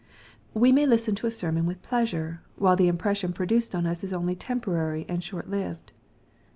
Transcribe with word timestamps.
We 0.55 0.71
may 0.71 0.87
listen 0.87 1.13
to 1.13 1.27
a 1.27 1.29
sermon 1.29 1.67
with 1.67 1.83
pleasure, 1.83 2.41
while 2.55 2.75
the 2.75 2.87
impression 2.87 3.33
produced 3.33 3.75
on 3.75 3.85
us 3.85 4.03
is 4.03 4.13
only 4.13 4.35
temporary 4.35 5.05
and 5.07 5.23
short 5.23 5.47
lived. 5.47 5.93